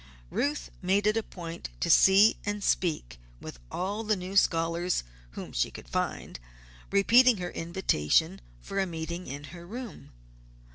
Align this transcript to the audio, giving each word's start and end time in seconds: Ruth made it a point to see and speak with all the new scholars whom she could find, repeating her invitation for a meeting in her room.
Ruth 0.31 0.71
made 0.81 1.05
it 1.05 1.15
a 1.15 1.21
point 1.21 1.69
to 1.79 1.91
see 1.91 2.35
and 2.43 2.63
speak 2.63 3.19
with 3.39 3.59
all 3.71 4.03
the 4.03 4.15
new 4.15 4.35
scholars 4.35 5.03
whom 5.33 5.51
she 5.53 5.69
could 5.69 5.87
find, 5.87 6.39
repeating 6.89 7.37
her 7.37 7.51
invitation 7.51 8.41
for 8.63 8.79
a 8.79 8.87
meeting 8.87 9.27
in 9.27 9.43
her 9.53 9.63
room. 9.63 10.09